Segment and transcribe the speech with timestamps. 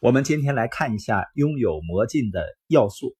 [0.00, 3.16] 我们今天来看一下拥有魔镜的要素。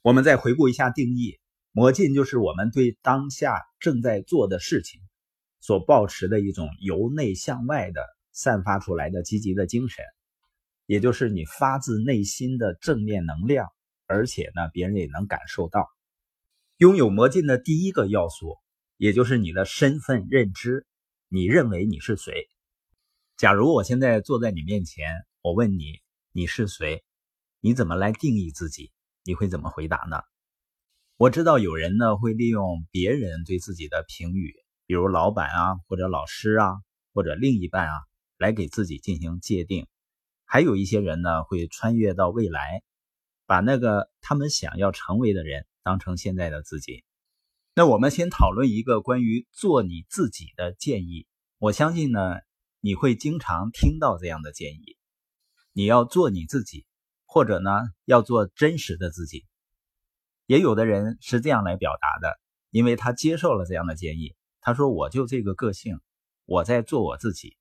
[0.00, 1.40] 我们再回顾一下定义：
[1.72, 5.00] 魔镜就是我们对当下正在做的事情
[5.58, 8.00] 所保持的一种由内向外的
[8.30, 10.04] 散发出来的积极的精神，
[10.86, 13.66] 也就是你发自内心的正面能量，
[14.06, 15.88] 而且呢，别人也能感受到。
[16.76, 18.56] 拥有魔镜的第一个要素，
[18.98, 20.86] 也就是你的身份认知，
[21.26, 22.48] 你认为你是谁？
[23.36, 25.06] 假如我现在坐在你面前。
[25.44, 27.02] 我问你，你是谁？
[27.58, 28.92] 你怎么来定义自己？
[29.24, 30.22] 你会怎么回答呢？
[31.16, 34.54] 我知道有人呢会利用别人对自己的评语，
[34.86, 36.74] 比如老板啊，或者老师啊，
[37.12, 37.94] 或者另一半啊，
[38.38, 39.88] 来给自己进行界定。
[40.44, 42.84] 还有一些人呢会穿越到未来，
[43.46, 47.02] 把那个他们想要成为的人当成现在的自己。
[47.74, 51.26] 那我们先讨论一个关于做你自己的建议。
[51.58, 52.36] 我相信呢，
[52.84, 54.96] 你会经常听到这样的建议。
[55.72, 56.84] 你要做你自己，
[57.26, 57.70] 或者呢，
[58.06, 59.46] 要做真实的自己。
[60.46, 64.34] 也有的人是这样来表达的，因为他接受了这样的建议。
[64.60, 66.00] 他说：“我就这个个性，
[66.44, 67.56] 我在做我自己。”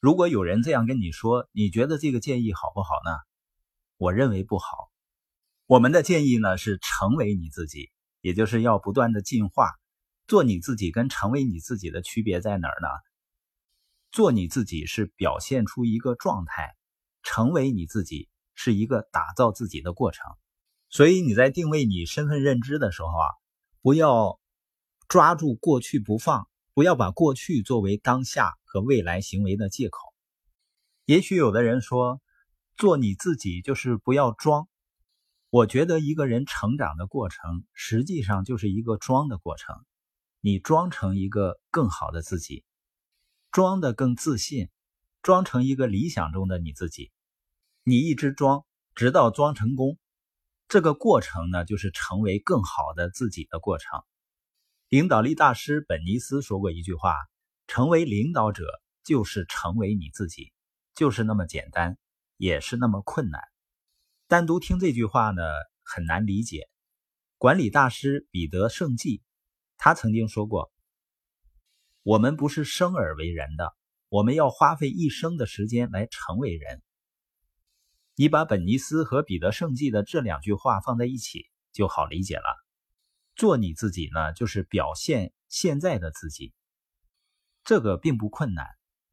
[0.00, 3.12] 如果有人这样跟你说，你觉得这个建议好不好呢？
[3.96, 4.90] 我认为不好。
[5.66, 9.70] 我们的建议呢是成为你自己，也就是要不断的进化。
[10.26, 12.88] 做你自己跟成为你自己的区别在哪儿呢？
[14.12, 16.76] 做你自己是表现出一个状态。
[17.24, 20.32] 成为你自己是一个打造自己的过程，
[20.88, 23.30] 所以你在定位你身份认知的时候啊，
[23.80, 24.40] 不要
[25.06, 30.00] 抓住过去不放，不要把过去作为当下和未来行为的借口。
[31.04, 32.20] 也许有的人说，
[32.76, 34.66] 做你自己就是不要装。
[35.48, 39.76] 我觉得一个人成长的过程，实际上就是一个装的过程。
[40.40, 42.64] 你装成一个更好的自己，
[43.52, 44.68] 装的更自信。
[45.22, 47.12] 装成一个理想中的你自己，
[47.84, 48.64] 你一直装，
[48.96, 49.96] 直到装成功。
[50.66, 54.00] 这个过程呢，就是成为更好的自己的过程。
[54.88, 57.14] 领导力大师本尼斯说过一句话
[57.68, 58.64] ：“成为领导者
[59.04, 60.52] 就是成为你自己，
[60.96, 61.96] 就是那么简单，
[62.36, 63.40] 也是那么困难。”
[64.26, 65.44] 单独听这句话呢，
[65.84, 66.68] 很难理解。
[67.38, 69.22] 管理大师彼得圣纪，
[69.76, 70.72] 他曾经说过
[72.02, 73.74] ：“我们不是生而为人的。”
[74.12, 76.82] 我们要花费一生的时间来成为人。
[78.14, 82.44] 你把本尼斯和彼得圣纪的这两句话放在一起，就好理解了。
[83.34, 86.52] 做你自己呢，就是表现现在的自己，
[87.64, 88.66] 这个并不困难；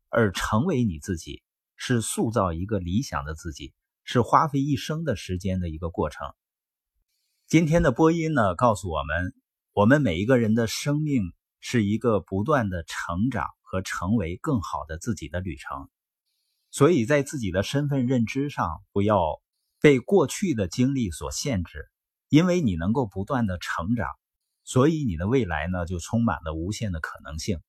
[0.09, 1.43] 而成为你自己，
[1.77, 3.73] 是塑造一个理想的自己，
[4.03, 6.27] 是花费一生的时间的一个过程。
[7.47, 9.33] 今天的播音呢，告诉我们，
[9.71, 11.23] 我们每一个人的生命
[11.59, 13.47] 是一个不断的成长。
[13.71, 15.89] 和成为更好的自己的旅程，
[16.71, 19.39] 所以在自己的身份认知上，不要
[19.79, 21.87] 被过去的经历所限制，
[22.29, 24.07] 因为你能够不断的成长，
[24.63, 27.59] 所以你的未来呢就充满了无限的可能性。